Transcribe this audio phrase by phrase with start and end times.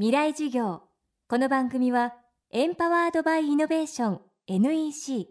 [0.00, 0.82] 未来授業。
[1.28, 2.14] この番組は
[2.52, 5.26] エンパワードバイイノベーション NEC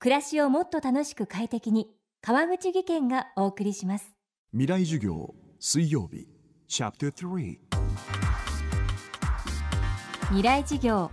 [0.00, 1.86] 暮らしをもっと楽しく快適に
[2.20, 4.16] 川口義賢がお送りします。
[4.50, 6.26] 未来授業水曜日
[6.66, 7.58] チャプター3
[10.22, 11.12] 未来授業。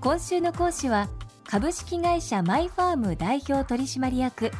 [0.00, 1.08] 今週の講師は
[1.44, 4.50] 株式会社マイファーム代表取締役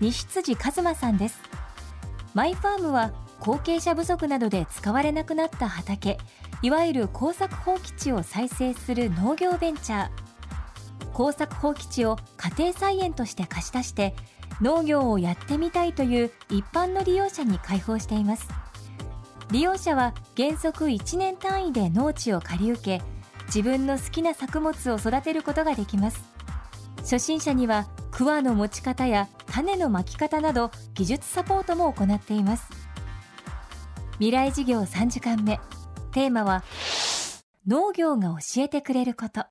[0.00, 1.40] 西辻一馬さんです。
[2.34, 6.18] マイファームは後継者不足などで使われなくなった畑
[6.62, 10.08] いわゆる耕作放棄地を再生する農業ベンチャー。
[11.12, 14.14] 耕作放棄地を家庭菜園として貸し出して
[14.60, 18.48] 農業をやってみたいという一般の利用者に開放しています。
[19.50, 23.02] 利用者は原則1年単位で農地を借り受け
[23.46, 26.24] 自分の好きな作物を育てることができます。
[26.98, 32.68] 初心者には桑の持ち方や種のまき方など技術サポートも行っています。
[34.14, 35.60] 未来事業3時間目。
[36.16, 36.64] テーマは
[37.68, 39.44] 農業が教えてくれること。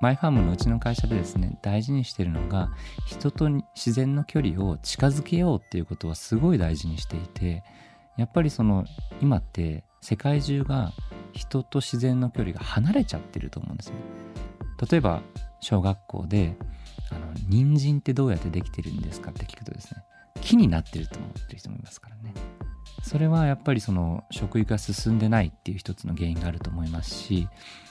[0.00, 2.68] マイファームのうちの会社でですね大事にしてるのが
[3.06, 7.62] 人と自然の距離を近づけようっていうことはすごい大事にしていて
[8.16, 8.84] やっぱりその
[9.20, 10.90] 今って世界中が
[11.32, 13.96] 人と自然の距離が離れちゃってると思うんですね
[14.90, 15.22] 例えば
[15.60, 16.56] 小学校で
[17.12, 20.02] あの人参ってどうやってできてるんですかって聞くとですね
[20.40, 22.11] 木になってると思ってる人もいますから。
[23.12, 27.46] それはやっぱりその食育が進んでないっていう一つの原因があると思いますし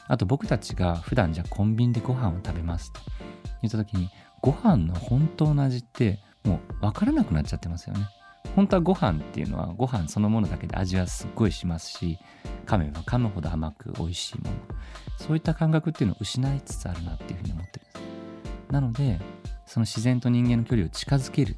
[0.07, 2.99] あと僕たちが普段じゃあコンビニでご飯を食べますと。
[3.61, 4.09] 言った時に
[4.41, 8.07] ご飯の本当の味ってもう分からなくなっちゃってますよね。
[8.55, 12.17] 本当はご飯っていうのはご飯そのものだけで味はすっごいしますし
[12.65, 14.55] 噛めば噛むほど甘く美味しいもの。
[15.17, 18.71] そういった感覚っていうのを失いつつあるなっていうふうに思ってるんです。
[18.71, 19.19] なので
[19.67, 21.57] その自然と人間の距離を近づける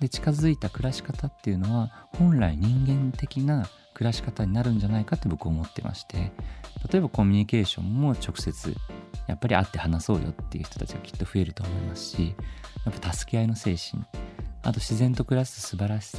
[0.00, 6.32] で近づいた暮らし方っていうのは本来人間的な暮らし方になるんじゃないかって僕思ってまして
[6.90, 8.74] 例えばコミュニケーションも直接
[9.26, 12.34] やっぱり会って話そうよっていう人たちがきっと増えると思いますし
[12.86, 14.02] やっぱ助け合いの精神
[14.62, 16.18] あと自然と暮らす素晴らしさ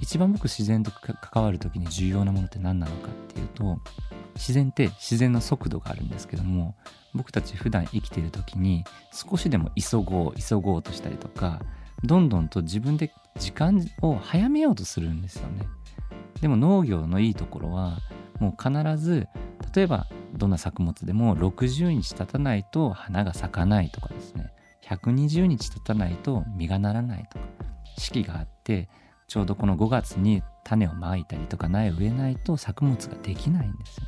[0.00, 3.78] 一番僕自然と関わる時に重要なものって何なのかっていうと
[4.34, 6.74] 自然って自然の速度があるんですけども
[7.14, 11.60] 僕たち普段生きている時に少しでも急ごう急ごうとしたりとか
[12.04, 15.66] どんどんと自分で時間を早めようとするんですよね。
[16.40, 17.98] でも農業のいいところは
[18.40, 19.28] もう必ず
[19.74, 24.52] 例えばどんな作物でも60日経たないと花が咲かないとかですね。
[24.84, 27.44] 120日経たないと実がならないとか。
[27.98, 28.88] 四季があって
[29.28, 34.06] ちょうどこの5月に種をまいたりとか苗を植えないと作物ができないんですよ。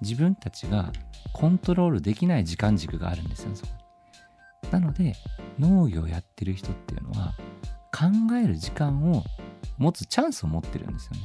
[0.00, 0.92] 自分たちが
[1.32, 3.72] コントロールできない時間軸があるんですよそこ。
[4.70, 5.14] なので
[5.58, 7.34] 農業やってる人っていうのは
[7.92, 8.06] 考
[8.42, 9.24] える時間を
[9.78, 11.20] 持つチャンスを持ってるんですよね。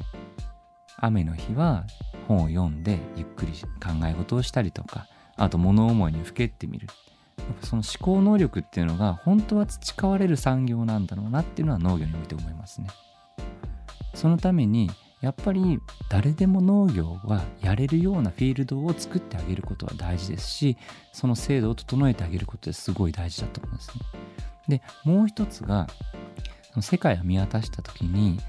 [0.98, 1.86] 雨の日は
[2.28, 6.88] 本を読んでゆっくり考え事をしたりとかあと物思いにふけってみる。
[7.62, 12.88] その思考能力っていうのが本当は培われる産業なんだろうなっていうのは農業において思いますね。
[14.16, 14.90] そのために
[15.26, 20.78] やっぱり誰でも農業はやれるようなフィールドを作ってあげることは大事ですし
[21.14, 23.90] その制度を整えてあげることですごい大事だと思うんです
[24.70, 24.78] ね。
[24.78, 25.88] でもう一つが
[26.80, 28.40] 世界を見渡した時に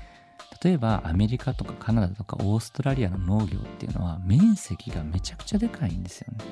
[0.62, 6.44] 例えばアメリカとかカナダとかオーストラリアの農業っていうのは面積がめちゃくちゃでかいんですよね。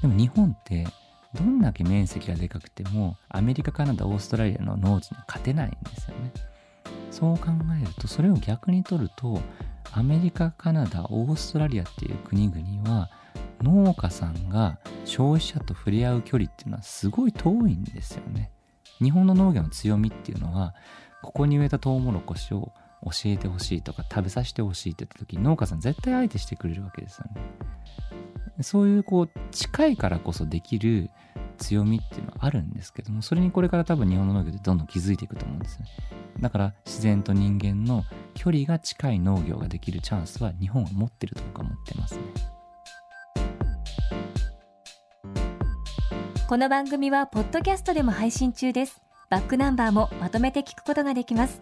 [0.00, 0.84] でも日本って
[1.32, 6.51] どんだけ面積がでかくてもアメリカカナダオーストラリアの農地に勝てないんですよね。
[7.12, 9.40] そう考えるとそれを逆にとると
[9.92, 13.10] アメリカカナダオーストラリアっていう国々は
[13.62, 18.50] 農家さんが消費者と触れ合う距離っていうのはすごい遠いんですよね。
[18.98, 20.74] 日本の農業の強みっていうのは
[21.22, 22.72] ここに植えたトウモロコシを
[23.04, 28.62] 教えてほしいとか食べさせてほしいって言った時農家さん絶対相手してくれるわけですよね。
[28.62, 31.10] そういうこう近いからこそできる
[31.62, 35.86] 強みっていうのはあるんですけどもそれにこれから多分日本の農業でどんどん気づいていくと思うんですね。
[36.40, 42.22] だから自然と人間の距離が近い農業ができるチャンスは日本は持ってると僕は思ってますね。
[46.48, 49.00] この番組はポッドキャストでも配信中です。
[49.30, 51.58] バックナンバーもまとめて聞くことができます。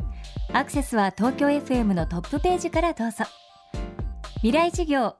[0.53, 3.25] アクセスは東京 FM のトップページからどうぞ。
[4.37, 5.17] 未来事業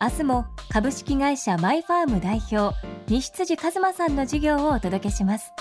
[0.00, 5.52] 明日も株式会社マイファーム代表西辻一馬さんの授業をお届けします。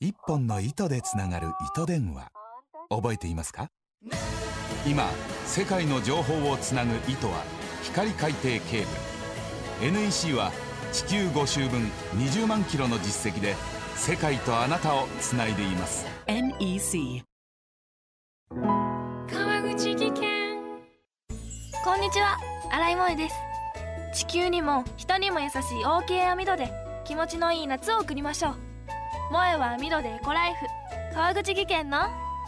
[0.00, 2.32] 一本の糸でつながる糸電話。
[2.90, 3.68] 覚えていますか？
[4.84, 5.04] 今
[5.46, 7.44] 世界の情報をつなぐ糸は
[7.84, 8.86] 光海底ケー
[9.80, 9.92] ブル。
[9.92, 10.50] NEC は
[10.90, 13.54] 地球5周分20万キロの実績で
[14.04, 16.04] 世界とあなたをつないでいます。
[16.26, 17.22] NEC
[18.50, 20.20] 川口技研。
[21.84, 22.36] こんにちは。
[22.72, 23.36] 新井萌です。
[24.12, 26.72] 地球にも人にも優しい OK 網戸で
[27.04, 28.54] 気持ちのいい夏を送りましょう。
[29.28, 30.66] 萌えは網戸でエコライフ
[31.14, 31.98] 川口技研の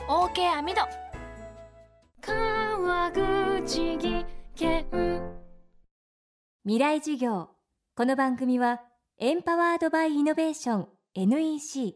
[0.08, 0.80] OK 網戸
[2.20, 4.26] 川口技
[4.56, 4.86] 研。
[6.64, 7.50] 未来授業。
[7.94, 8.80] この番組は
[9.20, 11.94] エンパワードバイイノベーション NEC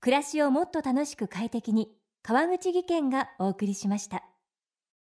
[0.00, 1.88] 暮らしをもっと楽しく快適に
[2.22, 4.33] 川口義賢がお送りしました。